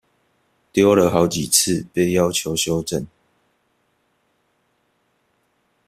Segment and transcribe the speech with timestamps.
[0.71, 3.05] 丟了好幾次被要求修正